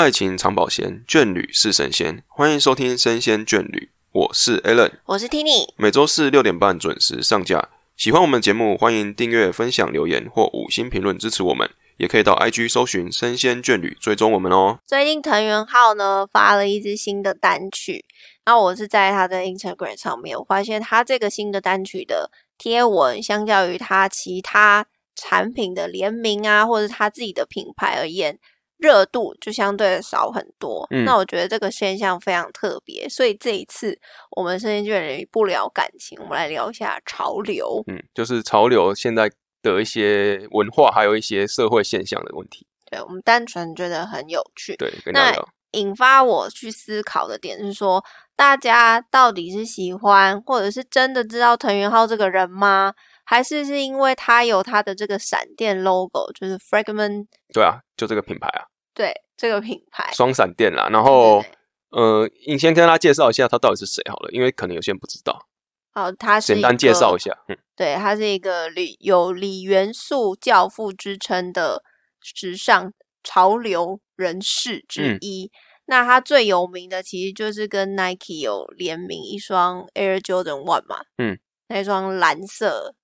[0.00, 2.22] 爱情长保鲜，眷侣是神仙。
[2.26, 3.78] 欢迎收听《生鲜眷侣》，
[4.12, 5.66] 我是 Alan，我是 Tini。
[5.76, 7.68] 每周四六点半准时上架。
[7.98, 11.68] 喜欢我们节目，欢迎订阅、分享、留言或五星评论支持我们。
[11.98, 14.78] 也可以到 IG 搜寻“生鲜眷侣”，追踪我们哦。
[14.86, 18.02] 最近藤原浩呢发了一支新的单曲，
[18.46, 28.38] 那我是在他的 Instagram 上面，我发现他这个新的单曲的贴文，相较于他其他产品的联名啊，或者他自己的品牌而言，
[28.80, 30.86] 热度就相对的少很多。
[30.90, 33.98] 嗯那我觉得这个现象非常特别，所以这一次
[34.30, 37.82] 我们生鲜眷侣不聊感情，我们来聊一下潮流。
[37.86, 39.30] 嗯，就是潮流现在
[39.62, 42.66] 的一些文化，还有一些社会现象的问题。
[42.90, 44.74] 对我们单纯觉得很有趣。
[44.76, 45.48] 对，那聊。
[45.72, 48.02] 引发我去思考的点是说，
[48.34, 52.92] 大家到底是喜欢，或者是真的知道藤原浩这个人吗？
[53.24, 60.10] 还是是因为他有他的这个闪电 logo，就是 Fragment 对啊，就这个品牌啊，对这个品牌？
[60.12, 60.88] 双闪电啦。
[60.90, 61.44] 然后
[61.90, 65.46] 呃，你先跟大家介绍一下他到底是谁好了，因为可能有些人不知道，
[65.92, 67.30] 好，他是简单介绍一下。
[67.30, 67.38] 下。
[67.48, 71.82] 嗯，对，他是一个李有李元素教父之称的
[72.20, 72.92] 时尚
[73.24, 75.50] 潮流人士之嗯一。
[75.86, 82.94] 那他最有名的其实就是跟 Nike 有联名一双 Air Jordan One 嘛，嗯，那双蓝色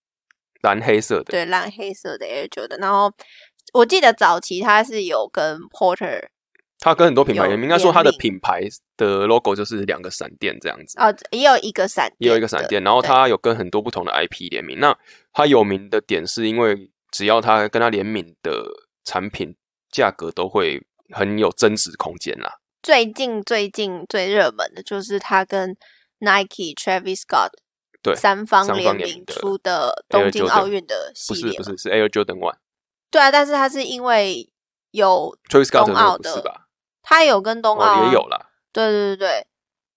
[0.62, 1.24] 蓝黑色的。
[1.24, 2.80] 对蓝黑色的 Air Jordan。
[2.80, 3.12] 然后
[3.72, 6.28] 我记得早期他是有跟 Porter
[6.78, 8.62] 他跟很多品牌联名，应该说他的品牌
[8.96, 14.78] 的 logo 就是两个闪电这样子，哦，也有一个闪，也有一个闪电，然后对它有跟很多不同的 IP 联名。
[14.78, 14.96] 那
[15.32, 18.62] 他有名的点是因为只要他跟他联名的
[19.04, 19.56] 产品
[19.90, 22.52] 价格都会很有增值空间啦。
[22.82, 25.74] 最近最近最热门的就是他跟
[26.18, 27.50] Nike、Travis Scott
[28.02, 32.56] 对三方联名出的东京奥运的系列不是不是是 Air Jordan One。
[33.10, 34.50] 对啊，但是他是因为
[34.90, 36.66] 有 Travis Scott 那冬奥的是吧？
[37.02, 38.50] 他有跟冬奥、也有，啦。
[38.72, 39.46] 对对对对，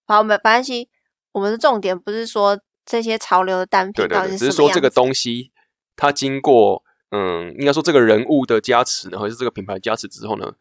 [0.05, 0.89] 好，没关系。
[1.31, 5.51] 我们的重点不是说这些潮流的单对对对，品到底是只是说这个东西
[5.95, 10.53] 它经过嗯，应该说这个人物的加持呢，或者是这个品牌加持之后呢，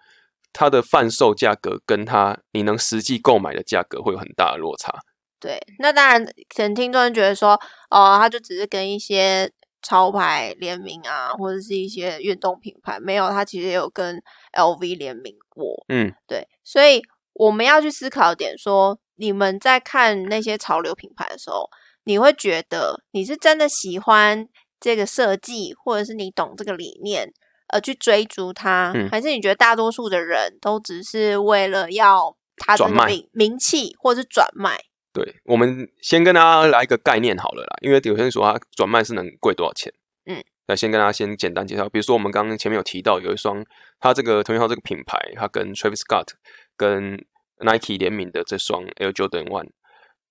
[0.52, 4.98] 它的贩售价格跟它你能实际购买的价格会有很大的落差。
[5.40, 7.52] 对，那当然，可能听众会觉得说，
[7.90, 9.48] 哦，他就只是跟一些
[9.82, 14.20] 潮牌联名啊，或者是一些运动品牌，没有，它其实也有跟
[14.52, 15.84] LV 联名过。
[15.88, 17.02] 嗯，对，所以
[17.34, 21.68] 我们要去思考一点说，你们在看那些潮流品牌的时候，
[22.04, 24.48] 你会觉得你是真的喜欢
[24.80, 27.32] 这个设计，或者是你懂这个理念，
[27.68, 34.78] 而去追逐它，嗯还是你觉得大多数的人都只是为了要它这转卖个名名气，或者是转卖？
[35.18, 39.92] 对，我们先跟大家来一个概念好了啦，因为有些人说它转卖是能贵多少钱，
[40.26, 43.64] 嗯，那先跟大家先简单介绍，比如说我们刚刚前面有提到有一双，
[44.00, 46.28] 它这个藤原浩这个品牌，它跟 Travis Scott
[46.76, 47.24] 跟
[47.58, 49.70] Nike 联名的这双 Air Jordan One，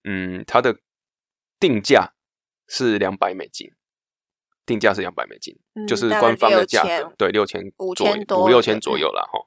[0.03, 0.77] 嗯，它的
[1.59, 2.13] 定价
[2.67, 3.71] 是两百美金，
[4.65, 9.23] 定价是两百美金，嗯就是官方的价格6000，对，六千五左千多五六千左右啦。
[9.23, 9.39] 哈。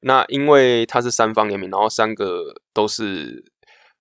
[0.00, 3.44] 那因为它是三方联名，然后三个都是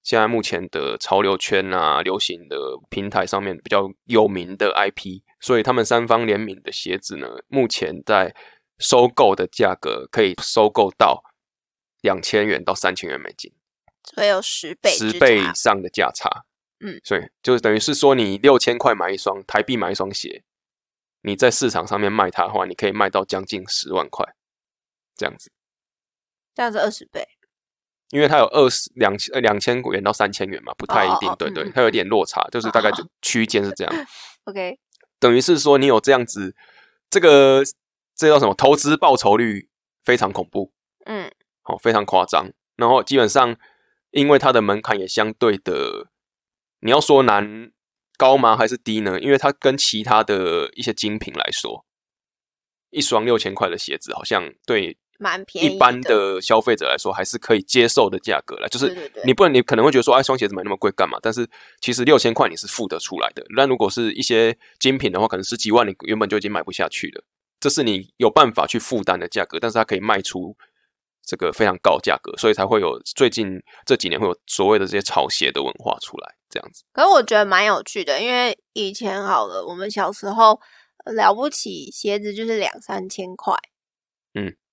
[0.06, 2.58] 现在目前的潮流圈啊、流行的
[2.92, 8.36] 平台上面比较有名的 IP，所以他们三方联名的鞋子呢，目前在
[8.78, 11.24] 收购的价格可以收购到
[12.02, 13.52] 两千元到三千元美金，
[14.04, 16.46] 所以有十倍十倍以上的价差。
[16.82, 20.44] 嗯，所以就等于是说，你六千块买一双台币买一双鞋，
[21.24, 24.24] 你在市场上面卖它的话，你可以卖到将近十万块，
[25.16, 25.52] 这样子。
[26.54, 27.28] 这样子二十倍。
[28.12, 34.08] 因为它有二十两千呃两千元到三千元嘛，不太一定，对对嗯，它有点落差，就是大概就哦区间是这样。
[34.46, 34.78] OK，
[35.20, 36.56] 等于是说，你有这样子，
[37.10, 37.64] 这个
[38.16, 38.54] 这叫什么？
[38.54, 39.70] 投资报酬率
[40.04, 40.72] 非常恐怖，
[41.06, 41.32] 嗯，
[41.64, 42.52] 哦，非常夸张。
[42.76, 43.58] 然后基本上，
[44.12, 46.10] 因为它的门槛也相对的，
[46.82, 47.72] 你要说难
[48.18, 48.56] 高吗？
[48.56, 49.20] 还是低呢？
[49.20, 51.86] 因为它跟其他的一些精品来说，
[52.92, 58.68] 一双六千块的鞋子，好像对蛮便宜一般的消费者来说，还是可以接受的价格了。
[58.70, 61.18] 就是你不能，你可能会觉得说，哎，双鞋子买那么贵干嘛？
[61.22, 61.48] 但是
[61.82, 63.46] 其实六千块你是付得出来的。
[63.56, 67.24] 那如果是一些精品的话，可能十几万你原本就已经买不下去了。
[67.60, 70.56] 这是你有办法去负担的价格，但是它可以卖出
[71.26, 76.84] 这个非常高价格，所以才会有最近这几年会有所谓的这些潮鞋的文化出来，这样子。
[76.94, 80.60] 可是我觉得蛮有趣的，因为以前好了，我们小时候
[81.06, 83.75] 呃了不起鞋子就是两三千块，嗯，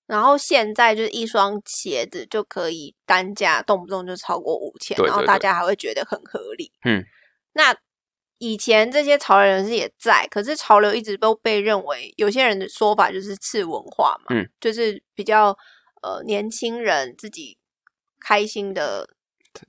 [0.07, 6.71] 然后现在就是一双鞋子就可以单价动不动就超过五千，然后大家还会觉得很合理。
[6.85, 7.03] 嗯，
[7.53, 7.75] 那
[8.39, 15.57] 以前这些潮流人士也在，可是潮流一直都被认为有些人的说法就是次文化嘛，嗯，就是比较
[16.03, 17.57] 呃年轻人自己
[18.21, 19.09] 开心的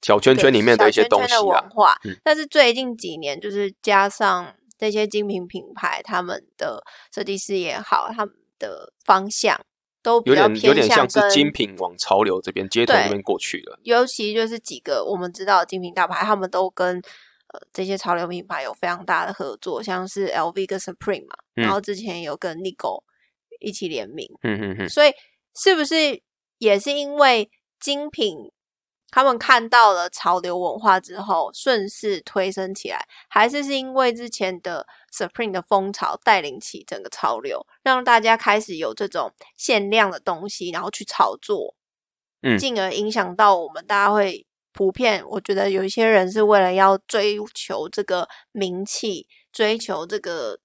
[0.01, 1.69] 小圈圈里面的一些东西的文啊。
[1.69, 1.95] 化。
[2.03, 6.83] 嗯但是最近几年，就是加上这些精品品牌，他们的
[7.13, 9.59] 设计师也好，他们的方向
[10.03, 13.79] 都比有较偏点有点像向是精品往潮流这边街头对这边过去了。
[13.83, 16.97] 尤其就是几个我们知道的精品大牌，他们都跟
[17.47, 23.01] 呃这些潮流品牌有非常大的合作，像是 LV 跟 Supreme 嘛，嗯然后之前有跟 Nigo
[23.59, 25.11] 一起联名，嗯嗯嗯，所以
[25.55, 26.21] 是不是
[26.57, 28.51] 也是因为精品
[29.09, 34.85] 他们看到了潮流文化之后顺势推升起来，还是是因为之前的
[35.15, 41.75] Supreme 的风潮带领起整个潮流，让大家开始有这种限量的东西，然后去炒作，
[42.41, 45.23] 嗯进而影响到我们大家会普遍。
[45.27, 50.59] 我觉得有一些人是为了要追求这个名气，追求这个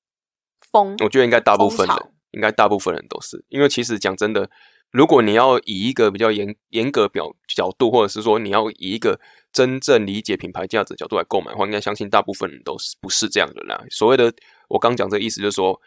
[0.73, 1.97] 风，我觉得应该大部分人，
[2.31, 4.49] 应该大部分人都是，因为其实讲真的，
[4.91, 9.19] 如果你要以一个比较严严格表角度，或者是说你要以一个
[9.53, 13.83] 真正理解品牌价值的角度来购买的话，应该相信大部分人都是不是这样的啦。
[13.91, 14.33] 所谓的
[14.69, 15.79] 我刚讲这个意思，就是说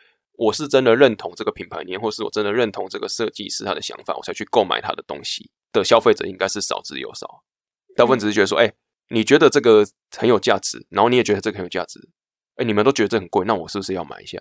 [0.41, 7.43] 我是真的认同这个品牌理念，或是我真的认同这个设计师他的想法，我才去购买他的东西的消费者应该是少之又少。
[7.95, 8.73] 大部分只是觉得说，哎、
[9.09, 9.85] 你觉得这个
[10.17, 11.99] 很有价值，然后你也觉得这个很有价值，
[12.55, 14.39] 哎，你们都觉得这很贵，那我是不是要买一下？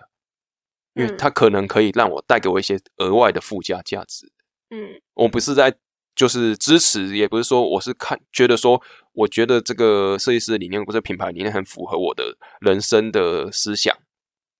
[0.94, 4.26] 因为嗯它可能可以让我带给我一些额外的附加价值。
[4.70, 5.76] 嗯我不是在
[6.14, 8.80] 就是支持，也不是说我是看觉得说，
[9.12, 13.94] 我觉得这个设计师的理念或者品牌理念很符合我的人生的思想，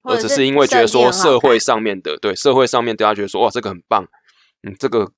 [0.03, 4.05] 而只是因为觉得说社会上面的对社会上面大家觉得说哇这个很棒，
[4.63, 5.11] 嗯，这个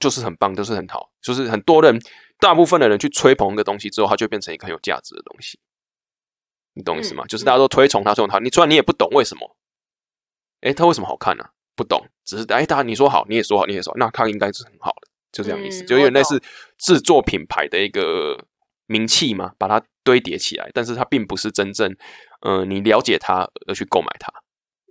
[0.00, 1.98] 就是很棒，就是很好，就是很多人
[2.38, 5.58] 大部分的人去吹捧一个东西之后，它就变成一个很有价值的东西。
[6.74, 7.24] 你懂意思吗？
[7.24, 8.40] 嗯就是大家都推崇它，推崇它。
[8.40, 9.56] 你虽然你也不懂为什么，
[10.62, 11.44] 哎，它为什么好看呢、
[11.76, 16.42] 不懂，只是哎，大家你说好，你也说好，你也说好，那它应该是很好的，就这样意思，嗯就有点类似
[16.78, 18.36] 制作品牌的一个
[18.86, 21.96] 名气嘛，把它堆叠起来，但是它并不是真正，
[22.44, 24.32] 呃，你了解它而去购买它。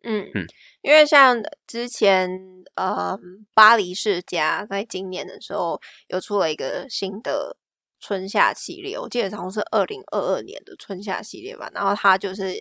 [0.03, 0.45] 嗯嗯
[0.81, 2.29] 因为像之前
[2.75, 3.17] 呃，
[3.53, 7.55] 巴黎世家在今年的时候有出了一个新的
[8.01, 11.71] 春夏系列，我记得好像是二零二二年的春夏系列吧。
[11.73, 12.53] 然后它就是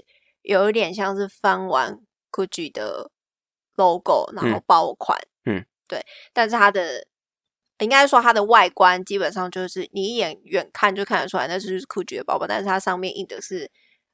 [0.42, 1.98] 有一点像是翻完
[2.30, 3.10] GUCCI 的
[3.74, 6.00] logo，然后嗯爆款，嗯，对。
[6.32, 7.04] 但是它的
[7.78, 13.68] 应该说它的外观基本上就是你一眼远看就看得出来，那就是 GUCCI 的包包，但是它上面印的是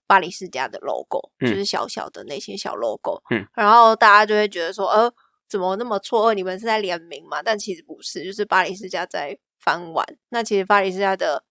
[0.09, 5.13] 巴黎世家的 logo，、嗯就是小小的那些小 logo，嗯，然后大家就会觉得说，呃，
[5.49, 6.35] 怎么那么错愕？
[6.35, 7.41] 你们是在联名嘛？
[7.43, 10.05] 但其实不是，就是巴黎世家在翻玩。
[10.31, 11.45] 那其实巴黎世家的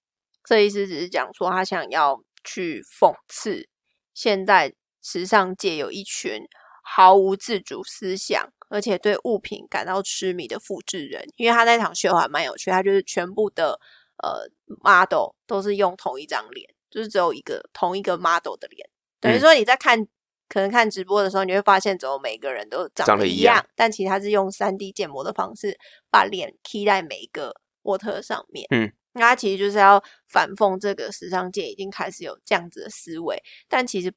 [0.47, 3.69] 设计师只是讲说，他想要去讽刺
[4.13, 4.73] 现在
[5.03, 6.41] 时尚界有一群
[6.83, 11.23] 毫无自主思想，而且对物品感到痴迷的复制人。
[11.35, 13.79] 因为他那场秀还蛮有趣，他就是全部的
[14.23, 14.49] 呃
[14.83, 18.89] model 都是用同一张脸，就是只有一个同一个 model 的脸，
[19.19, 20.07] 等于嗯说你在看。
[20.49, 25.77] 可能看直播的时候，你会发现，怎么每个人都长长得一样但其实他是用三 D 建模的方式
[26.09, 28.65] 把脸 key 在每一个模特上面。
[28.69, 34.13] 嗯，那他其实就是要反讽这个时尚界已经开始有这样子的思维，但其实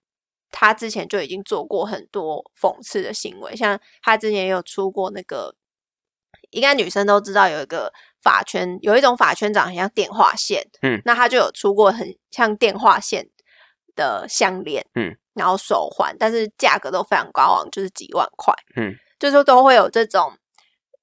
[0.52, 5.56] 他之前就已经做过很多讽刺的行为，像他之前也有出过那个，
[6.50, 13.28] 应该女生都知道有一个发圈，有一种法圈长很像电话线，嗯，那他就有出过很像电话线
[13.94, 20.32] 的项链，嗯，然后手环，但是价格都非常高昂，就是几万块，嗯，就是说都会有这种。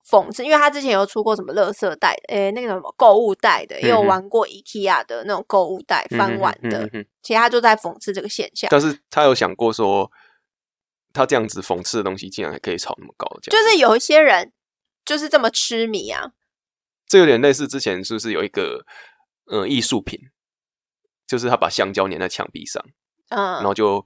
[0.10, 6.90] 讽刺，因为他之前有出过什么垃圾袋，诶，那个什么购物袋的，也有玩过 IKEA 的那种购物袋翻碗的，
[7.22, 10.10] 其实他就在讽刺这个现象，但是他有想过说，
[11.12, 14.54] 他这样子讽刺的东西，竟然还可以炒那么高的价，就是有一些人
[15.04, 16.32] 就是这么痴迷啊，
[17.08, 18.86] 这有点类似之前是不是有一个
[19.46, 20.20] 呃艺术品，
[21.26, 22.84] 就是他把香蕉粘在墙壁上，
[23.30, 24.06] 嗯然，后就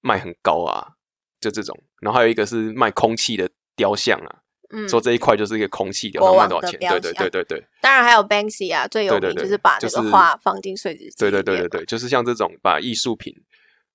[0.00, 0.94] 卖很高啊，
[1.40, 1.76] 就这种。
[2.00, 4.38] 然后还有一个是卖空气的雕像啊，
[4.72, 6.78] 嗯，说这一块就是一个空气雕国像，卖多少钱？
[6.78, 13.34] 对对像对对对当然还有 Banksy 啊，最有名就是把那就是个画放进碎纸机对对对对对，就是像这种把艺术品，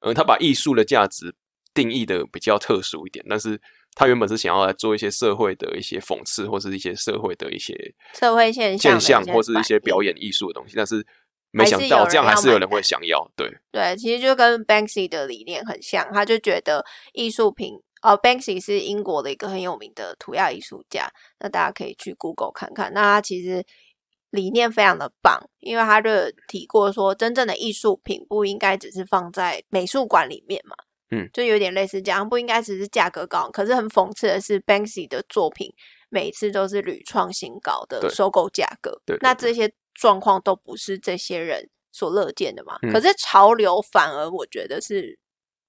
[0.01, 1.33] 呃，他把艺术的价值
[1.73, 3.59] 定义的比较特殊一点，但是
[3.95, 7.73] 他原本是想要来做一些社会的一些讽刺，或是一些社会的一些
[8.13, 11.05] 社会现象现象，或是一些表演艺术的东西，但是
[11.51, 21.09] 没想到这样还是有人会想要，对，对，其实就跟 Banksy 的理念很像，他就觉得艺术品哦，Banksy 是英国的一个很有名的涂鸦艺术家，
[21.39, 22.91] 那大家可以去 Google 看看。
[22.93, 23.65] 那他其实
[24.31, 26.09] 理念非常的棒，因为他就
[26.49, 30.75] 提过说，真正的艺术品不应该只是放在美术馆里面嘛，
[31.11, 33.49] 嗯，就有点类似这样，不应该只是价格高。
[33.51, 35.73] 可是很讽刺的是，Banksy 的作品
[36.09, 38.91] 每次都是屡创新高的收购价格。
[39.05, 42.77] 对对那这些状况都不是这些人所乐见的嘛？
[42.81, 45.19] 嗯可是潮流反而我觉得是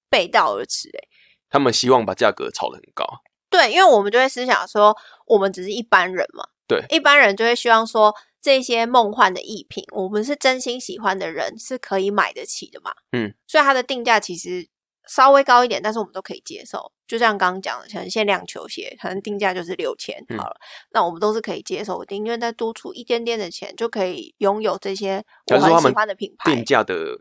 [0.09, 1.07] 背道而驰、欸。
[1.49, 3.05] 他们希望把价格炒得很高，
[3.49, 4.93] 对，因为我们就会思想说，
[5.25, 6.43] 我们只是一般人嘛。
[6.67, 12.91] 对一般人就会希望说，这些梦幻的艺品，我们是真心喜欢的人是可以买得起的嘛。
[13.13, 14.67] 嗯，所以它的定价其实
[15.07, 16.91] 稍微高一点，但是我们都可以接受。
[17.07, 20.55] 就像刚刚讲的，可能限量球鞋，可能定价就是六千嗯好了，
[20.91, 26.65] 那我们都是可以接受的，宁愿再多出一点点的钱，就可以拥有这些我很喜欢的品牌定。
[26.65, 27.17] 价的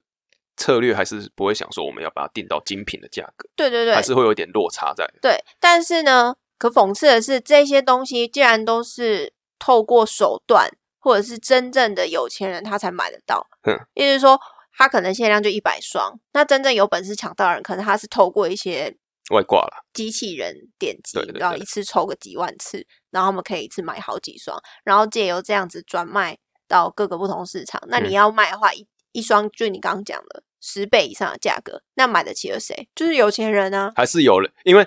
[0.57, 5.07] 策略还是不会想说我们要把它定到精品的价格，对对对，还是会有一点落差在。
[5.23, 14.37] 对，但是呢，可讽刺的是，这些东西既然都是透过手段，或者是真正的有钱人他才买得到，嗯，也就是说，
[14.77, 18.95] 他可能限量就一百双，那真正有本事抢到的人，可能他是透过一些
[19.31, 26.37] 外挂了，机器人点击对对，对然后一次抽个几万次，然后我们可以一次买好几双，然后借由这样子转卖
[26.69, 27.83] 到各个不同市场。
[27.89, 32.89] 那你嗯要卖的话，一一双就你刚刚讲的十倍以上的价格，那买得起的谁？
[32.95, 33.93] 就是有钱人啊。
[33.97, 34.87] 还是有人，因为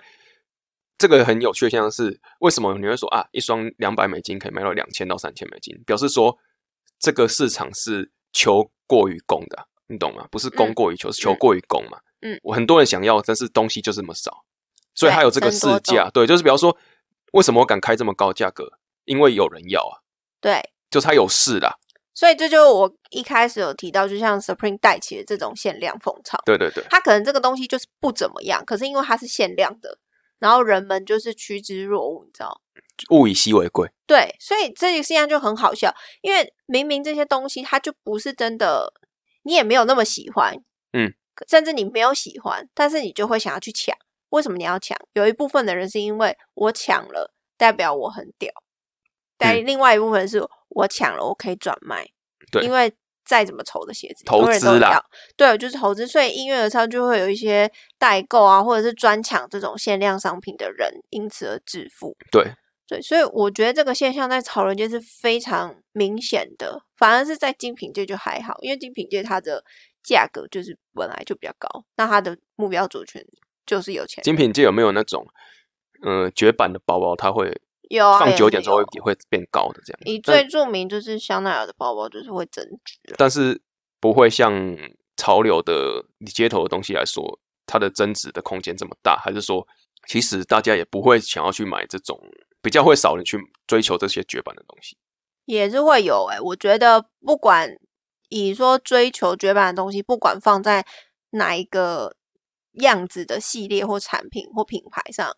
[0.98, 5.75] 这个很有趣的现象是，为什么你会说啊，一双两百美金可以卖到两千到三千美金？
[5.86, 6.38] 表示说
[7.00, 10.27] 这个市场是求过于供的啊，你懂吗？
[10.31, 12.00] 不是供嗯过于求，是求过于供嘛。
[12.22, 14.46] 嗯我很多人想要，但是东西就这么少，
[14.93, 16.10] 所以对它有这个市价。
[16.10, 16.75] 对，就是比方说，
[17.34, 18.72] 为什么我敢开这么高价格？
[19.05, 20.00] 因为有人要啊，
[20.39, 21.77] 对，就他有市啦。
[22.13, 29.98] 所以这就是我一开始有提到，就像 Supreme 带起的这种限量风潮，对对对，它可能这个东西就是不怎么样，可是因为它是限量的，
[30.38, 32.62] 然后人们就是趋之若鹜，你知道？
[33.12, 33.89] 物以稀为贵。
[34.05, 38.93] 对，所以这个现象就很好笑，因为明明这些东西它就不是真的，
[39.43, 40.55] 你也没有那么喜欢，
[40.93, 41.13] 嗯，
[41.48, 43.96] 甚至你没有喜欢，但是你就会想要去抢。
[44.29, 44.98] 为什么你要抢？
[45.13, 48.51] 有一部分的人是因为我抢了，代表我很屌；
[49.38, 52.05] 但嗯另外一部分是我抢了，我可以转卖。
[52.51, 52.93] 对因为
[53.25, 55.05] 再怎么丑的鞋子，投永远都资啦要，
[55.36, 56.08] 对，就是投资。
[56.08, 62.15] 所以音乐上就会有一些代购啊，或者是专抢这种限量商品的人，因此而致富。
[62.31, 62.53] 对，
[62.89, 69.63] 对，所以我觉得这个现象在潮人界是非常明显的，反而是在精品界就还好，因为精品界它的
[70.01, 73.24] 价格就是本来就比较高，那它的目标族群
[73.67, 74.24] 就是有钱人。
[74.24, 75.24] 精品界有没有那种
[76.01, 77.55] 呃绝版的包包，它会
[77.91, 80.00] 有啊，放久一点之后也会变高的这样？
[80.05, 82.98] 以但最著名就是香奈儿的包包，就是会增值。
[83.17, 83.62] 但是
[84.00, 84.51] 不会像
[85.15, 89.67] 潮流的街头的东西来说，它的增值的空间这么大，还是说，
[90.08, 92.19] 其实大家也不会想要去买这种，
[92.62, 93.38] 比较会少人去
[93.68, 94.98] 追求这些绝版的东西。
[95.46, 97.75] 也是会有诶、我觉得不管
[98.30, 100.86] 以说追求绝版的东西，不管放在
[101.32, 102.16] 哪一个
[102.74, 105.36] 样子的系列或产品或品牌上，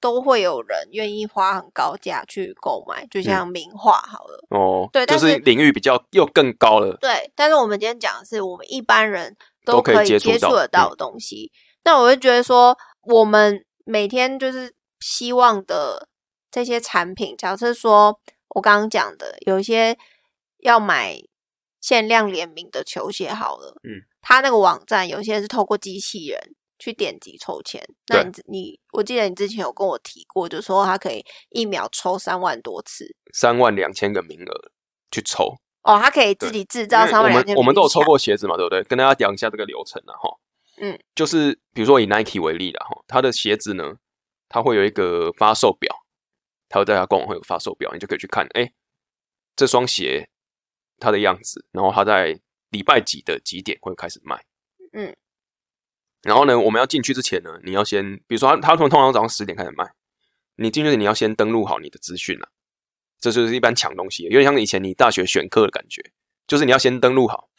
[0.00, 4.42] 都会有人愿意花很高价去购买，就像名画好了。
[4.48, 6.96] 哦，对就是是领域比较又更高了。
[6.96, 11.52] 对，但是我们今天讲的是我们一般人都可以接触到接触得到的东西。
[11.84, 16.08] 那我会觉得说，我们每天就是希望的
[16.52, 19.96] 这些产品，假设说我刚刚讲的，有一些
[20.58, 21.16] 要买
[21.80, 26.38] 限量联名的球鞋好了，嗯，它那个网站有些是透过机器人
[26.78, 27.82] 去点击抽签。
[28.08, 33.16] 那你你，我记得你之前有跟我提过，就说它可以一秒抽三万多次。
[33.32, 34.70] 三万两千个名额
[35.10, 38.08] 去抽，哦，它可以自己制造三万两千我们我们都有抽过。
[38.08, 38.82] 过鞋子嘛，对不对？
[38.84, 40.36] 跟大家讲一下这个流程啊，哈，
[40.76, 43.94] 嗯，就是比如说以 Nike 为例啦，哈，它的鞋子呢，
[44.48, 46.01] 它会有一个发售表，
[46.72, 48.72] 它会在它官网会有个发售表，你就可以去看，哎，
[49.54, 50.30] 这双鞋
[50.98, 54.42] 它的样子，然后它在礼拜几的几点会开始卖，
[54.94, 55.14] 嗯，
[56.22, 59.84] 然后呢，我们要进去之前呢，你要先，比如说它它通通常早上十点开始卖，
[60.56, 62.48] 你进去前你要先登录好你的资讯啊，
[63.20, 66.02] 这就是一般抢东西，有点像以前你大学选课的感觉，
[66.46, 67.50] 就是你要先登录好，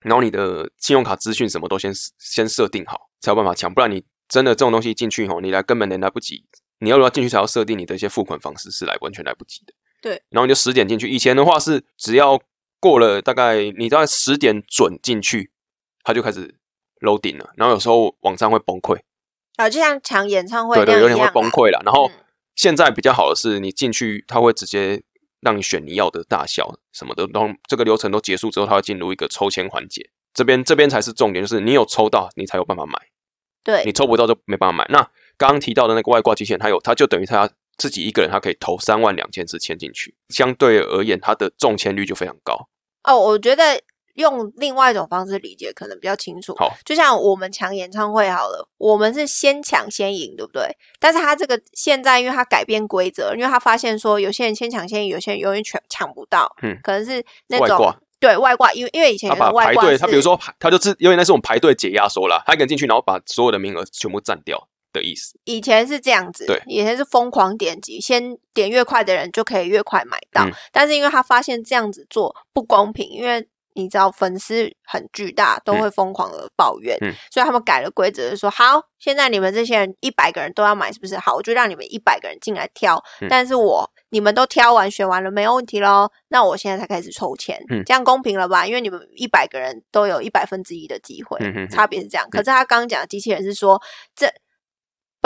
[0.00, 6.46] 然后你的信用卡资讯什么都先先设定好，才有办法抢，不然你真的这种东西进去吼，你来根本连来不及。
[6.78, 9.72] 你要不要进去才要设定你的一些付款方式，是来完全来不及的。
[10.02, 12.40] 对，然后你就十点进去，以前的话是只要
[12.80, 15.50] 过了大概你大概十点准进去，
[16.04, 16.54] 它就开始
[17.00, 18.98] loading 了，然后有时候网站会崩溃，
[19.56, 21.80] 啊，就像抢演唱会对对，有点会崩溃了。
[21.84, 25.02] 然后嗯现在比较好的是，你进去它会直接
[25.40, 30.08] 让你选你要的大小什么的，然后这个流程都结束之后，它会进入一个抽签环节。
[30.32, 32.98] 这边这边才是重点，就是你有抽到，你才有办法买，
[33.62, 34.86] 对你抽不到就没办法买。
[34.88, 35.06] 那
[35.38, 42.68] 刚刚提到的那个外挂机器人，它有，它就等于他自己一个人，他可以投三万两千支签进去，相对而言，它的中签率就非常高。
[43.04, 43.80] 哦，我觉得
[44.14, 46.54] 用另外一种方式理解，可能比较清楚。
[46.56, 50.74] 好，就像我们抢演唱会好了，我们是先抢先赢，对不对？
[50.98, 56.50] 但是他这个现在，因为他改变规则，因为他发现说，有些人先抢先赢，有些人永远抢抢不到。
[56.62, 64.66] 嗯可能是那种外挂对外挂，因为因为以前他有的外挂把排队，他比如说排他就是因为那是我们排队解压缩啦，他一个人进去，然后把所有的名额全部占掉
[64.96, 65.38] 的意思。
[65.44, 70.44] 以前是这样子，对以前是疯狂点击，先点越快的人就可以越快买到。
[70.46, 81.16] 嗯但是因为他发现这样子做不公平，因为你知道粉丝很巨大，都会疯狂的抱怨，嗯所以他们改了规则，就说好，现在你们这些人一百个人都要买，是不是？
[81.18, 88.66] 好，我就让你们一百个人进来挑，嗯但是我你们都挑完选完了没有问题喽，那我现在才开始抽签，嗯这样公平了吧？
[88.66, 92.26] 因为你们一百个人都有一百分之一的机会，嗯哼哼差别是这样。
[92.30, 93.80] 可是他刚刚讲的机器人是说，
[94.14, 94.26] 这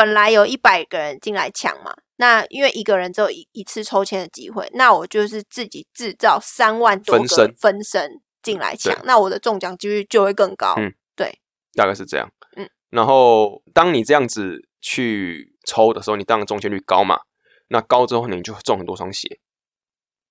[0.01, 10.73] 本来有一百个人进来抢嘛，那因为一个人只有一一次抽签的机会，那我就是自己制造三万多个分身进来抢，那我的中奖几率就会更高。
[10.79, 11.39] 嗯对，
[11.75, 12.33] 大概是这样。
[12.57, 17.21] 嗯，然后当你这样子去抽的时候，你当然中签率高嘛。
[17.69, 19.39] 那高之后，你就中很多双鞋，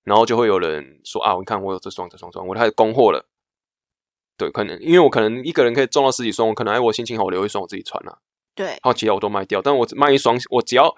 [0.04, 3.30] 然后就会有人说啊，你看我有这双、这双、这双，我开始供货了。
[4.36, 8.18] 对，可能因为我可能一个人可以中到十几双，我可能哎，我心情好，我留一双我自己穿啊，
[8.60, 9.62] 对，然后其他我都卖掉。
[9.62, 10.94] 但我只卖一双，我只要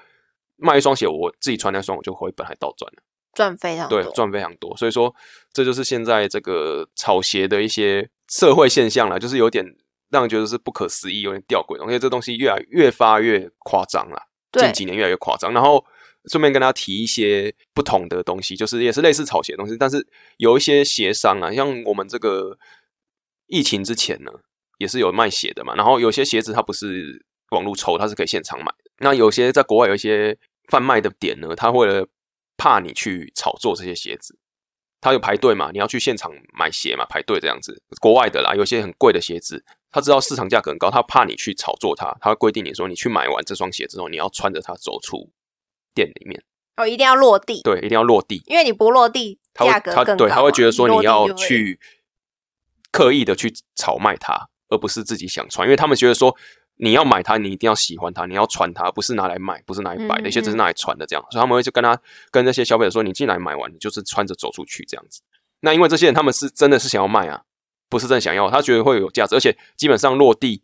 [0.58, 3.04] 卖一双鞋，我自己穿那双，我就回本还倒赚了。
[3.36, 4.04] 赚非常对，。
[4.16, 4.76] 赚非常多。
[4.76, 5.14] 所以说，
[5.54, 9.64] 这就是现在这个炒鞋的一些社会现象了，就是有点
[10.10, 14.20] 让人觉得是不可思议，有点吊诡的，而且这东西越来越发越夸张了。
[14.52, 15.54] 对近几年越来越夸张。
[15.54, 15.86] 然后
[16.32, 20.04] 顺便跟大家提一些不同的东西，就是也是类似炒鞋的东西，但是
[20.38, 22.58] 有一些鞋商啊，像我们这个
[23.46, 24.32] 疫情之前呢，
[24.80, 25.76] 也是有卖鞋的嘛。
[25.76, 28.92] 然后有些鞋子它不是网络抽，它是可以现场买的。
[28.98, 32.08] 那有些在国外有一些贩卖的点呢，他为了
[32.58, 34.38] 怕你去炒作这些鞋子，
[35.00, 37.82] 他有排队嘛，你要去现场买鞋嘛，排队这样子。
[38.00, 45.30] 国外的啦，有些很贵的鞋子，他知道市场价格很高，他怕你去炒作它，他会规定你说，你去买完这双鞋之后，你要穿着它走出
[45.96, 46.44] 店里面，
[46.78, 48.44] 哦，一定要落地，对，一定要落地。
[48.46, 50.06] 因为你不落地，他会价格更高嘛。
[50.06, 51.80] 他对他会觉得说你要去
[52.92, 56.36] 刻意的去炒卖它，而不是自己想穿，因为他们觉得说
[56.84, 61.96] 你要买它，你一定要喜欢它，你要穿它，不是拿来卖，不是拿来摆的，些只是拿来穿的这样，所以他们会就跟他
[62.32, 65.22] 跟那些消费者说，你进来买完，你就是穿着走出去这样子。
[65.60, 67.44] 那因为这些人他们是真的是想要卖啊，
[67.88, 70.64] 不是真的想要，他觉得会有价值，而且基本上落地。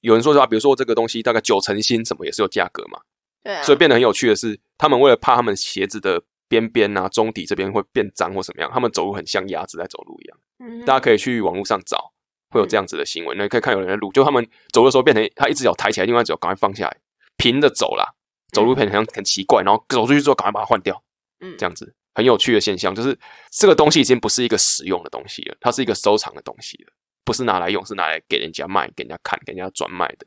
[0.00, 3.00] 有人说实话，比如说这个东西大概九成新，什么也是有价格嘛，
[3.44, 10.38] 对啊，所以变得很有趣的是，他们为了怕他们鞋子的边边啊、中底这边会变脏或什么样，他们走路很像鸭子在走路一样。
[10.60, 12.12] 嗯大家可以去网络上找，
[12.50, 13.34] 会有这样子的行为。
[13.36, 16.96] 那你可以看有人在录，就他们走的时候变成他一只脚抬起来，另外一只脚赶快放下来，
[17.36, 18.04] 平着走啦，
[18.52, 21.02] 走路变得很很奇怪，然后走出去之后赶快把它换掉，
[21.40, 23.18] 嗯这样子很有趣的现象，就是
[23.50, 26.92] 这个东西已经不是一个实用的东西了，它是一个收藏的东西了，
[27.24, 30.26] 不是拿来用，是拿来给人家卖、给人家看、给人家转卖的。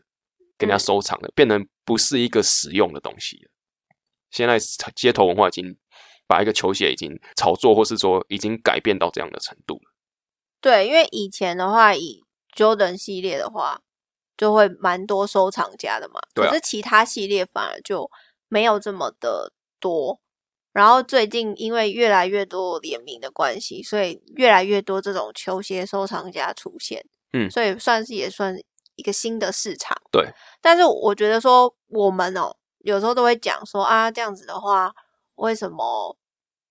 [0.57, 3.49] 给人家收藏的，变成不是一个实用的东西了。
[4.29, 4.59] 现在
[4.95, 5.75] 街头文化已经
[6.27, 9.90] 把一个球鞋已经炒作，或是说已经改变到这样的程度了。
[10.61, 12.23] 对，因为以前的话，以
[12.55, 13.81] Jordan 系列的话，
[14.37, 16.21] 就会蛮多收藏家的嘛。
[16.33, 18.09] 对啊可是其他系列反而就
[18.47, 20.19] 没有这么的多。
[20.71, 27.05] 然后最近因为越来越多联名的关系，所以越来越多这种球鞋收藏家出现。
[27.33, 28.55] 嗯所以算是也算
[28.95, 29.97] 一个新的市场。
[30.11, 34.93] 对，但是我觉得说我们哦，有时候都会讲说啊，这样子的话，
[35.35, 36.17] 为什么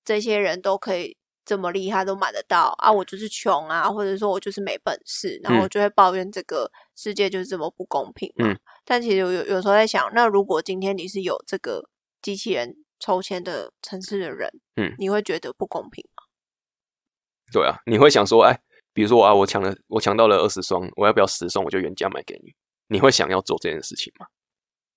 [0.05, 1.16] 这些人都可以
[1.50, 2.92] 这么厉害，都买得到啊？
[2.92, 8.46] 我就是穷啊，或者说我就是没本事，然后我就会抱怨这个世界就是这么不公平嘛。
[8.52, 11.88] 嗯但其实有有时候在想，那如果今天你是有这个
[12.22, 16.22] 机器人抽签的城市的人，嗯你会觉得不公平吗？
[17.52, 18.60] 对啊，你会想说，哎，
[18.92, 22.52] 比如说啊，我抢了，我抢到了二十双，我要不要十双我就原价卖给你？
[22.86, 24.26] 你会想要做这件事情吗？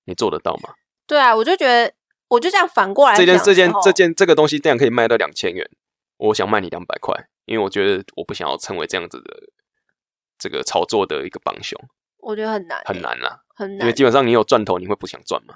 [0.05, 0.69] 你做得到吗？
[1.07, 1.93] 对啊，我就觉得，
[2.29, 5.69] 我就这样反过来这件这件这件这个东西这样可以卖到两千元，
[6.27, 7.13] 我想卖你两百块，
[7.45, 9.43] 因为我觉得我不想要成为这样子的
[10.37, 11.77] 这个炒作的一个帮凶，
[12.19, 13.41] 我觉得很难欸、很难啦。
[13.55, 15.55] 很难因为，基本上你有赚头，你会不想赚嘛？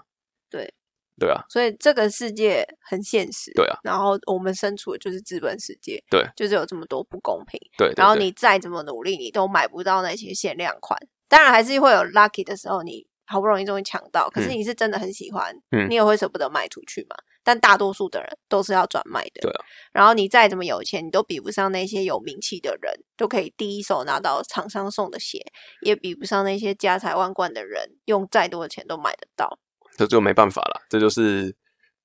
[0.49, 0.73] 对
[1.17, 3.51] 对啊，所以这个世界很现实。
[3.53, 7.59] 对啊，然后我们身处的就是资本世界，对，就是有这么多不公平。
[7.77, 10.99] 对然后你再怎么努力，你都买不到那些限量款。
[11.29, 17.15] 当然还是会有 lucky 的时候，你好不容易终于抢到，可是嗯你是真的很喜欢，嗯你也会舍不得卖出去嘛。
[17.47, 19.39] 但大多数的人都是要转卖的。
[19.39, 19.63] 对啊。
[19.93, 25.39] 然后你再怎么有钱，你都比不上那些有名气的人，都可以第一手拿到厂商送的鞋，
[25.79, 29.57] 也比不上那些家财万贯的人用再多的钱都买得到。
[29.95, 31.55] 这就没办法了，这就是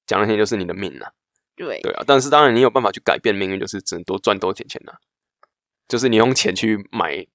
[0.07, 1.12] 讲那些就是你的命了，
[1.57, 2.05] 对，对啊。
[2.07, 4.92] 但是当然你有办法去改变命运，就是只能多赚多点钱呐。
[5.88, 7.26] 就是你用钱去买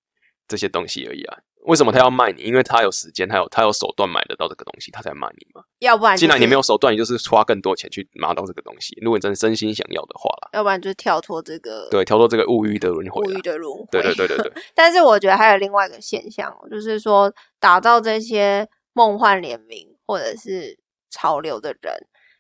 [0.48, 1.40] 这些东西而已啊。
[1.68, 2.42] 为什么他要卖你？
[2.42, 5.62] 因为他有时间，他有他有手段买得到这个东西，他才卖你嘛。
[5.80, 8.98] 要不然、既然你没有，手段，你就是花更多钱去拿到这个东西。
[9.02, 13.42] 如果你真的真心想要的话啦，要不然就是跳脱这个对，跳脱这个物欲的轮回物欲。
[13.42, 13.86] 的轮回。
[13.92, 21.94] 对对对对对， 但是我觉得还有另外一个现象哦，就是说打造这些梦幻联名或者是潮流的人，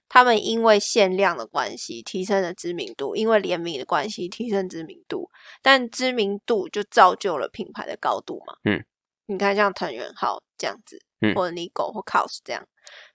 [0.07, 5.29] 他们因为限量的关系提升了知名度，因为联名的关系提升知名度，
[5.61, 8.55] 但知名度就造就了品牌的高度嘛。
[8.63, 8.83] 嗯，
[9.27, 12.65] 你看像藤原浩这样子，嗯或者 Nigo 或 Cos 这样，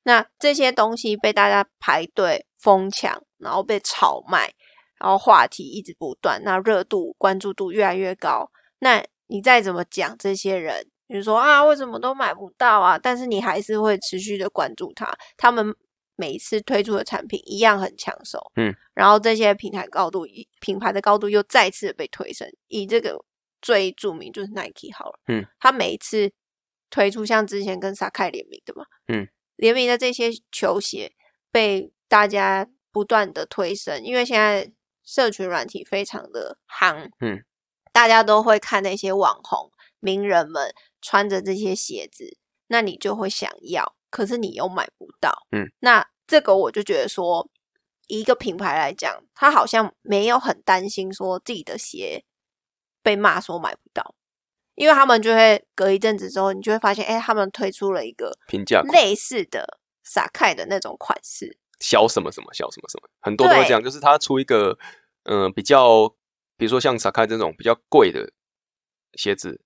[0.04, 4.54] 那这些东西被大家排队疯抢，然后被炒卖。
[4.98, 8.48] 然后话题一直不断，那热度、关注度越来越高，
[8.78, 12.96] 那你再怎么讲这些人，比如说啊，为什么都买不到啊？
[12.96, 15.74] 但是你还是会持续的关注他，他们
[16.14, 20.24] 每一次推出的产品一样很抢手，嗯，然后这些平台高度、
[20.60, 22.48] 品牌的高度又再次被推升。
[22.68, 23.18] 以这个
[23.62, 26.30] 最著名就是 Nike 好了，嗯，他每一次
[26.90, 31.12] 推出像之前跟 Sakai 联名的嘛，嗯，联名的这些球鞋
[31.50, 34.70] 被大家不断的推升，因为现在
[35.04, 37.42] 社群软体非常的夯，嗯，
[37.92, 39.70] 大家都会看那些网红
[40.00, 47.48] 名人们穿着这些鞋子，那你就会想要，可是你又买不到，嗯，那这个我就觉得说，
[48.08, 52.24] 一个品牌来讲，他好像没有很担心说自己的鞋
[53.02, 54.14] 被骂说买不到。
[54.74, 64.78] 因为他们就会隔一阵子之后，你就会发现，哎，他们推出了一个平价类似的撒开的那种款式，小什么什么小什么什么，很多都会这样，就是他出一个
[65.24, 66.08] 嗯、呃比较，
[66.56, 68.32] 比如说像 Sakai 这种比较贵的
[69.18, 69.60] 鞋子，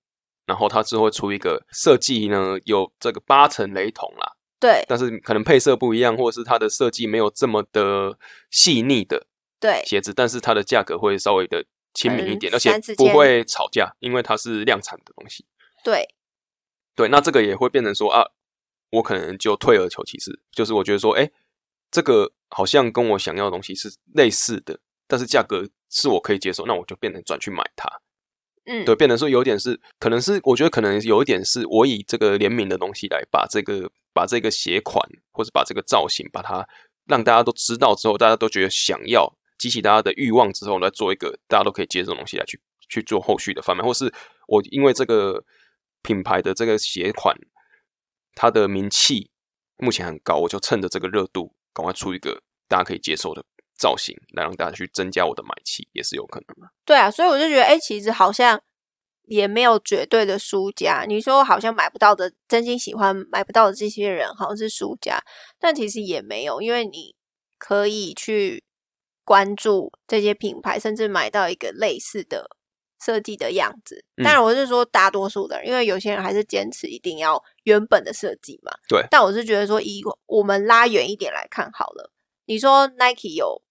[0.45, 8.19] 然后他之后会出一个设计呢有这个八成雷同啦，对但是可能配色不一样，或者是它的设计没有这么的
[8.51, 9.25] 细腻的
[9.57, 11.63] 对鞋子，但是它的价格会稍微的
[11.97, 15.43] 亲民一点，嗯而且不会吵架，因为它是量产的东西。
[15.83, 16.07] 对
[16.95, 18.23] 对，那这个也会变成说啊，
[18.91, 21.27] 我可能就退而求其次，就是我觉得说，哎，
[21.89, 27.89] 这个好像跟我想要的东西是类似的，但是价格是我可以接受，那我就变成转去买它。
[28.67, 36.67] 嗯，对，变成说有点是，可能是我觉得可能有一点是我以这个联名的东西来把这个把这个鞋款或者把这个造型，把它
[37.05, 44.13] 让大家都知道之后，大家都觉得想要，激起大家的欲望之后，来做一个大家都可以接受的东西来去去做后续的贩卖，或是
[44.47, 45.43] 我因为这个
[46.01, 47.35] 品牌的这个鞋款，
[48.35, 49.29] 它的名气
[49.77, 53.43] 目前很高，我就趁着这个热度，赶快出一个大家可以接受的
[53.77, 56.71] 造型，来让大家去增加我的买气，也是有可能的。
[56.85, 58.61] 对啊，所以我就觉得，哎，其实好像
[59.23, 61.03] 也没有绝对的输家。
[61.07, 65.19] 你说好像买不到的，真心喜欢买不到的这些人好像是输家，
[65.59, 67.15] 但其实也没有，因为你
[67.57, 68.63] 可以去
[69.27, 72.49] 关注这些品牌，甚至买到一个类似的
[73.03, 74.01] 设计的样子。
[74.15, 78.71] 嗯当然，我是说大多数的人，因为有些人还是坚持一定要原本的设计嘛。
[78.87, 82.09] 对但我是觉得说，以我们拉远一点来看好了，
[82.45, 83.61] 你说 Nike 有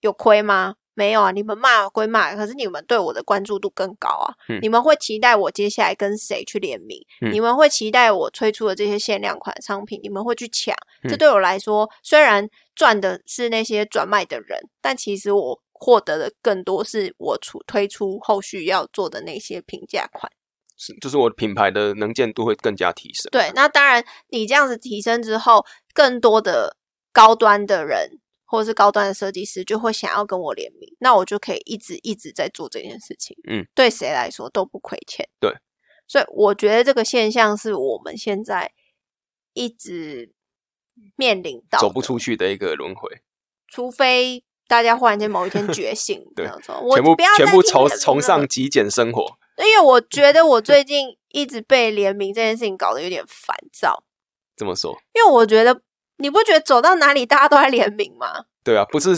[0.00, 0.74] 有亏吗？
[0.94, 4.34] 没有啊，你们骂归骂，可是你们对我的关注度更高啊！
[4.48, 6.98] 嗯你们会期待我接下来跟谁去联名？
[7.20, 10.74] 嗯你们会期待我推出的这些限量款商品，你们会去抢？
[11.08, 20.30] 这嗯对我来说，虽然赚的是那些转卖的人，但其实我获得的更多是我出推出后续要做的那些平价款。
[20.76, 23.30] 是就是我品牌的能见度会更加提升。
[23.30, 26.76] 对，那当然，你这样子提升之后，更多的
[27.12, 33.36] 高端的人或者是高端的设计师就会想要跟我联名，那我就可以一直一直在做这件事情。
[33.48, 35.28] 嗯，对谁来说都不亏欠。
[35.40, 35.50] 对，
[36.06, 38.72] 所以我觉得这个现象是我们现在
[39.54, 40.32] 一直
[41.16, 43.08] 面临到走不出去的一个轮回，
[43.66, 46.46] 除非大家忽然间某一天觉醒， 对
[46.82, 49.26] 我全部不要全部崇崇尚极简生活。
[49.58, 54.04] 因为我 觉得我最近一直被联名这件事情搞得有点烦躁，
[54.56, 55.80] 怎么说，因为我觉得
[56.24, 58.46] 你不觉得走到哪里大家都在联名吗？
[58.64, 59.14] 对啊，不是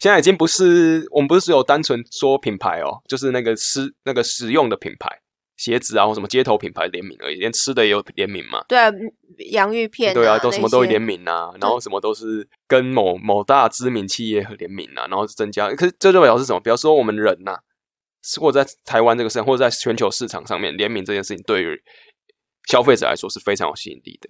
[0.00, 5.08] 现在已经不是我们不是只有单纯说品牌哦，就是那个吃那个实用的品牌，
[5.56, 8.64] 鞋子啊或什么街头品牌联名而已，连吃的也有联名嘛。
[8.66, 8.90] 对啊，
[9.52, 15.70] 洋芋片、对啊，啊，都什么都会联名啊，然后什么都是跟某某大知名企业联名啊，然后增加。
[15.76, 16.58] 可是这就表示什么？
[16.58, 17.56] 比方说我们人呐、
[18.24, 21.80] 是或者在台湾这个市场，或者在全球市场上面联名这件事情，对于
[22.68, 24.28] 消费者来说是非常有吸引力的。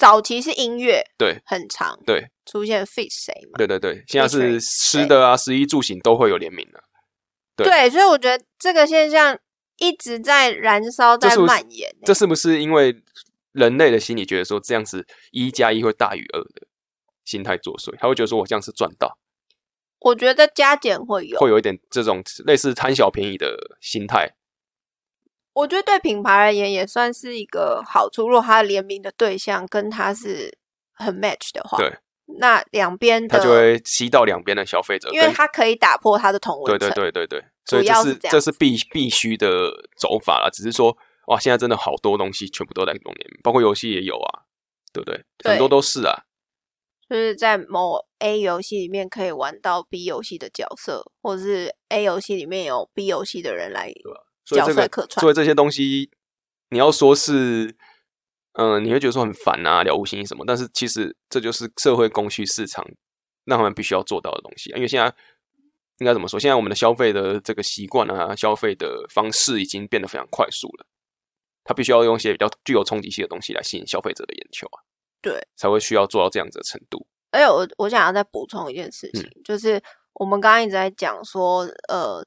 [0.00, 3.58] 早期是音乐对很长，对出现 fit 谁嘛？
[3.58, 6.82] 对对对，现在是吃的啊、食衣住行都会有联名了、
[7.54, 9.38] 对对，所以我觉得这个现象
[9.76, 12.96] 一直在燃烧，在蔓延欸、这是不是因为
[13.52, 16.66] 人类的心理觉得说这样子一加一会大于二的
[17.26, 17.94] 心态作祟？
[17.98, 19.18] 他会觉得说我这样是赚到，
[19.98, 24.30] 我觉得加减会有，会有一点这种类似贪小便宜的心态。
[25.60, 28.26] 我觉得对品牌而言也算是一个好处。
[28.28, 30.56] 如果他联名的对象跟他是
[30.94, 31.92] 很 match 的话，对，
[32.38, 36.90] 那两边的它就会吸到两边的消费者，因为他可以打破他的同对对。
[36.90, 39.48] 对对对，所以这是这是必必须的
[39.96, 40.48] 走法啦。
[40.50, 40.96] 只是说，
[41.26, 44.42] 哇，现在真的好多东西全部都在弄联名，包括游戏也有啊，
[44.92, 45.22] 对不对？
[45.38, 46.24] 对很多都是啊，
[47.08, 55.06] 就是在某 A 游戏里面可以玩到 B 游戏的角色，或者是 A 游戏里面有 B 游戏的人来角所以这个。
[55.20, 56.10] 所以这些东西，
[56.70, 57.74] 你要说是，
[58.52, 62.84] 嗯、你会觉得说很烦啊，了无新意什么，但是其实这就是社会供需市场
[63.44, 64.76] 让他们必须要做到的东西啊。
[64.76, 65.14] 因为现在
[65.98, 66.40] 应该怎么说？
[66.40, 70.86] 现在我们的消费的这个习惯啊，消费的方式已经变得非常快速了，
[71.64, 74.80] 它必须要用一些比较具有冲击性的东西来吸引消费者的眼球啊，
[75.20, 77.06] 对，才会需要做到这样子的程度。
[77.32, 79.80] 而且我我想要再补充一件事情，嗯就是
[80.14, 82.24] 我们刚刚一直在讲说，呃，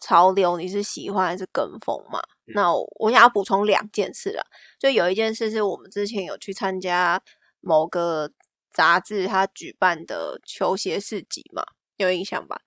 [0.00, 2.20] 潮流你是喜欢还是跟风嘛？
[2.46, 4.42] 嗯那我我想要补充两件事啦，
[4.78, 7.20] 就有一件事是我们之前有去参加
[7.60, 8.30] 某个
[8.72, 11.64] 杂志他举办的球鞋市集嘛，
[11.96, 12.60] 有印象吧？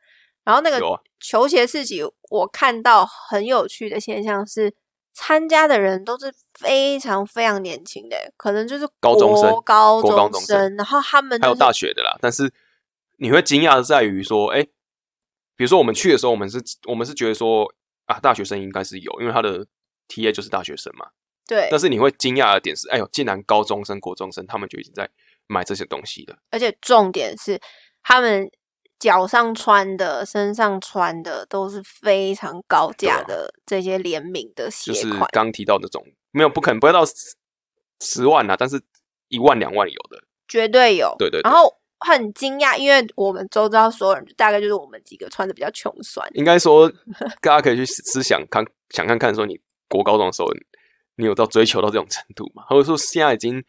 [0.43, 0.81] 然后那个
[1.19, 4.73] 球鞋市集，我看到很有趣的现象是，
[5.13, 12.17] 参加的人都是非常非常年轻的，可能就是高中生高中生然后他们还有大学的啦。
[12.19, 12.51] 但是
[13.17, 14.65] 你会惊讶的在于说，哎、
[15.60, 17.69] 比如说我们去的时候，我们是我们是觉得说
[18.06, 19.67] 啊，大学生应该是有，因为他的
[20.08, 21.06] T A 就是大学生嘛。
[21.45, 25.10] 对但，是你会惊讶的点是，哎呦，竟然高中生、国中生他们就已经在
[25.48, 26.38] 买这些东西了。
[26.52, 27.60] 而且重点是
[28.02, 28.50] 他们
[29.00, 37.13] 脚上穿的、身上穿的都是非常高价的这些联名的鞋啊就是，刚提到那种，没有不可能不会到十
[38.00, 38.82] 十万啦，但是
[39.28, 40.24] 一万两万有的。
[40.48, 41.13] 绝对有。
[41.19, 46.27] 对对对然后很惊讶，因为我们周遭所有人，大概就是我们几个穿的比较穷酸。
[46.33, 46.89] 应该说，
[47.41, 50.47] 大家可以去思想看，想看看，说你国高中的时候，
[51.15, 52.63] 你有到追求到这种程度吗？
[52.67, 53.63] 或者说现在已经，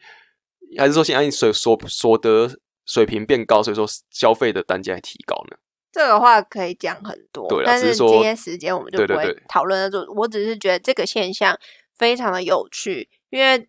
[0.77, 2.49] 还是说现在你所所所得
[2.85, 5.57] 水平变高，所以说消费的单价也提高呢？
[5.91, 10.05] 这个话可以讲很多，对但是说今天时间我们就不会讨论那种。
[10.15, 11.53] 我只是觉得这个现象
[11.97, 13.67] 非常的有趣，因为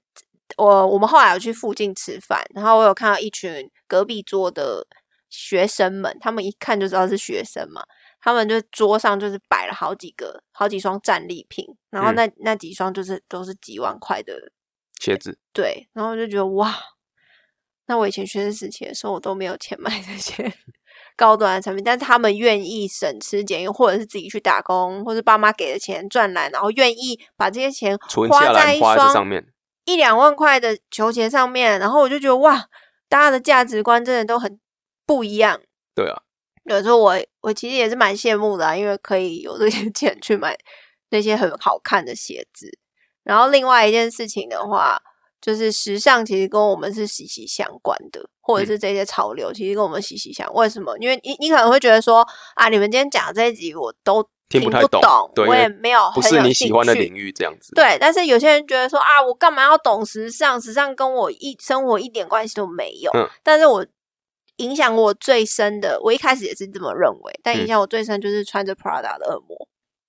[0.56, 4.86] 我我们后来有去附近吃饭，然后我有看到一群隔壁桌的
[5.28, 7.82] 学生们，他们一看就知道是学生嘛，
[8.20, 12.14] 他们就桌上就是摆了好几个好几双战利品，然后嗯。
[12.14, 14.34] 那、那几双就是都是几万块的
[15.00, 15.38] 鞋子。
[15.52, 16.74] 对，然后我就觉得哇，
[17.86, 20.52] 那我以前学生时期的时候，我都没有钱买这些
[21.16, 29.51] 高端的产品，但是他们愿意省吃俭用，或者是自己去打工，或者爸妈给的钱赚来，然后愿意把这些钱花在一双上面，
[29.84, 32.68] 一两万块的球鞋上面，然后我就觉得哇，
[33.08, 34.58] 大家的价值观真的都很
[35.06, 35.60] 不一样。
[35.94, 36.22] 对啊，
[36.64, 40.56] 有时候我我其实也是蛮羡慕的、啊，因为可以有这些 钱去买
[41.10, 42.70] 那些很好看的鞋子。
[43.24, 45.00] 然后另外一件事情的话，
[45.40, 50.64] 就是时尚其实跟我们是息息相关的，或者是这些潮流其实跟我们息息相关。
[50.64, 50.96] 为什么？
[50.98, 54.28] 因为你你可能会觉得说啊，你们今天讲的这一集我都不
[54.60, 55.00] 听不太懂
[55.34, 57.74] 对我也没有不是你喜欢的领域这样子。
[57.74, 60.60] 对，但是有些人觉得说啊，我干嘛要懂时尚？
[60.60, 63.10] 时尚跟我一生活一点关系都没有。
[63.14, 63.84] 嗯但是我
[64.56, 69.68] 影响我最深的，我一开始也是这么认为，但影嗯响我最深就是穿着 Prada 的恶魔。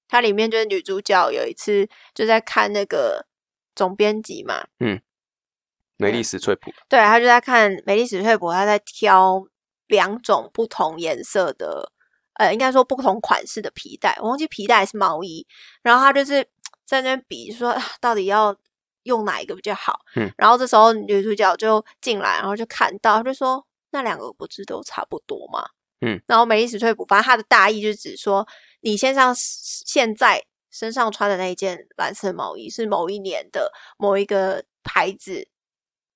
[0.10, 3.26] 它里面就是女主角有一次就在看那个
[3.74, 5.02] 总编辑嘛，嗯
[5.98, 9.44] 美丽史翠普，对，她就在看美丽史翠普，她在挑
[9.88, 11.92] 两种不同颜色的，
[12.36, 15.46] 呃，应该说不同款式的皮带，我忘记皮带还是毛衣，
[15.82, 16.48] 然后他就是
[16.86, 18.56] 在那边比说，啊到底要
[19.04, 20.00] 用哪一个比较好。
[20.16, 25.66] 嗯，然后这时候女主角就进来，然后就看到，她就说那两个不是都差不多吗？
[26.02, 28.46] 嗯，然后美丽史翠普，反正她的大意就是指说，
[28.82, 35.48] 你身上现在身上穿的那一件蓝色毛衣是某一年的某一个牌子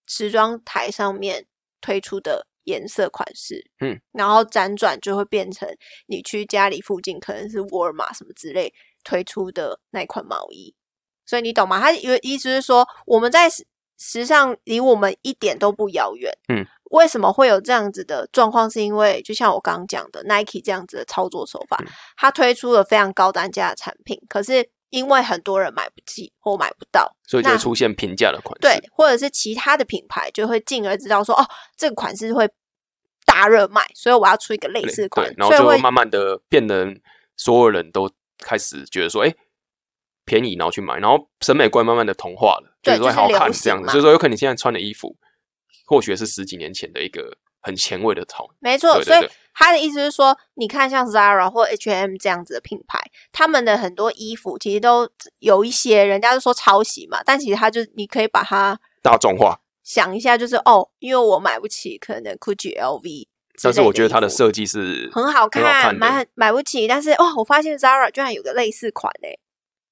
[0.08, 1.46] 时装台上面
[1.80, 5.68] 推出的颜色款式，嗯，然后辗转就会变成
[6.06, 10.74] 你去家里附近可能是沃尔玛什么之类推出的那款毛衣，
[11.26, 11.82] 所以你懂吗？
[11.82, 13.66] 他意意思是说，我们在时
[13.98, 18.70] 时尚离我们一点都不遥远，嗯，为什么会有这样子的状况？
[18.70, 21.88] 是因为就像我刚刚讲的，Nike 这样子的操作手法，嗯。
[22.16, 28.62] 它推出了非常高单价的产品，可是因为很多人买不起或买不到，所以就会出现平价的款式。
[28.62, 31.46] 对，或者是其他的品牌就会进而知道说，哦，
[31.76, 32.50] 这个款式会
[33.26, 36.88] 大热卖，所以我要出一个类对似款对，，然后就所以会慢慢的变得
[37.36, 39.36] 所有人都开始觉得说，哎，
[40.24, 45.16] 便宜，然后去买，然后审美观慢慢的同化了，对觉得说哎好看这样子，嘛就是说有可能你现在穿的衣服，
[45.86, 53.00] 或许是十几年前的一个很前卫的潮，没错，对对所以对他的意思是说，你看像 Zara 或 H&M 这样子的品牌，
[53.32, 59.60] 他们的很多衣服其实都有一些人家就说抄袭嘛，但其实他就你可以把它大众化。
[59.84, 63.28] 想一下，就是哦，因为我买不起，可能 Gucci、LV，
[63.64, 69.40] 但是我觉得它的设计是很好看，买很买不起，但是哦，我发现 Zara 居然有个类似款诶，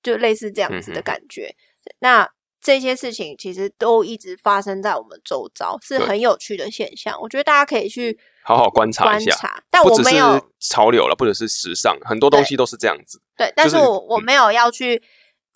[0.04, 1.56] 就类似这样子的感觉。
[2.00, 2.30] 那
[2.66, 7.16] 这些事情其实都一直发生在我们周遭，是很有趣的现象。
[7.22, 9.64] 我觉得大家可以去好好观察一下。
[9.70, 13.22] 但我没有潮流了，或者是时尚，很多东西都是这样子。
[13.38, 15.04] 对，但是我我没有要去。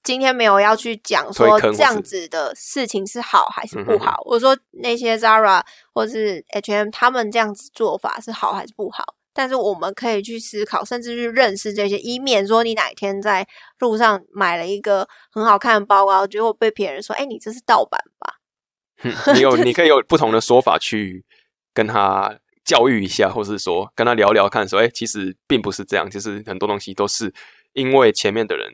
[0.02, 4.24] 今天没有要去讲说这样子的事情是好还是不好。
[4.24, 5.62] 我说那些 Zara
[5.94, 9.04] 或是 H&M 他们这样子做法是好还是不好？
[9.40, 13.48] 但是我们可以去思考，甚至去认识这些，以免说你哪一天在
[13.80, 18.36] 路上买了一个很好看的包包，结果被别人说：“哎，你这是盗版吧？”
[19.34, 21.24] 你有你可以有不同的说法去
[21.74, 27.34] 跟他教育一下，或是说跟他聊聊看，说：“哎，其实并不是这样，其实很多东西都是
[27.72, 28.70] 因为前面的人。”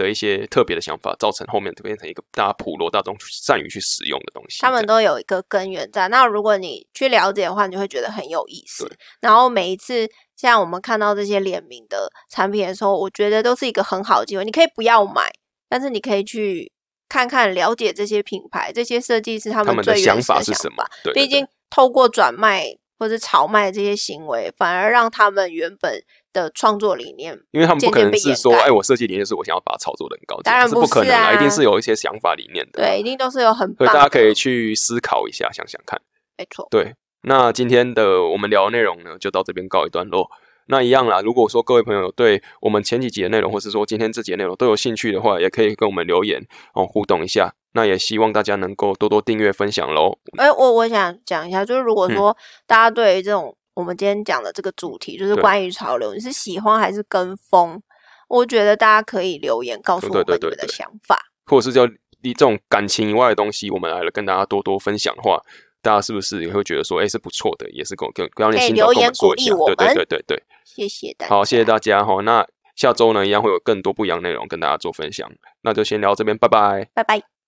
[0.00, 4.58] 的一些特别的想法，造成后面变成一个大家普罗大众善于去使用的东西。
[4.60, 6.08] 他们都有一个根源在。
[6.08, 8.90] 那如果你去了解的话，你就会觉得很有意思。
[9.20, 14.44] 然后每一次像我们看到这些联名的产品的时候，我觉得都是一个很好的机会。
[14.44, 15.30] 你可以不要买，
[15.68, 16.72] 但是你可以去
[17.08, 20.82] 看看、了解这些品牌、这些设计师他们的想法是什么。
[21.12, 22.64] 毕竟透过转卖
[22.98, 26.02] 或者炒卖这些行为，反而让他们原本。
[26.32, 36.00] 的创作理念，因为他们不可能是说，哎，我设计理念是我想要把它炒作的很高，当然不可能啊，一定是有一些想法理念的，对，一定都是有很，所以大家可以去思考一下，想想看，
[36.36, 36.94] 没错，对。
[37.22, 40.30] 那今天的我们聊的内容呢，就到这边告一段落。
[40.68, 46.40] 那一样啦，如果说各位朋友对我们前几集的内容，或是说今天这集的内容都有兴趣的话，也可以跟我们留言
[46.72, 47.52] 哦，互动一下。
[47.72, 50.18] 那也希望大家能够多多订阅分享喽。
[50.38, 53.56] 哎，我我想讲一下，就是如果说大家对于这种。
[53.74, 57.80] 我们今天讲的这个主题就是关于潮流，你是喜欢还是跟风？
[58.28, 61.84] 我觉得大家可以留言告诉我们你们的想法，或者是叫
[62.22, 65.40] 你这种感情以外的东西，我们来了跟大家多多分享的话，
[65.82, 72.20] 大家是不是也会觉得说，哎，是不错的，也是跟跟跟点心留言鼓励我们，对对对对，谢谢大家，好，谢谢大家哈。
[72.22, 75.28] 那下周呢，一样会有更多不一样内容跟大家做分享，
[75.62, 77.39] 那就先聊这边，拜拜，拜拜。